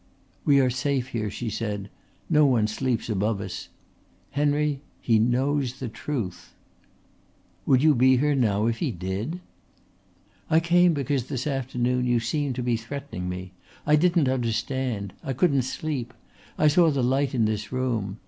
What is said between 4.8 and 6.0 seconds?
he knows the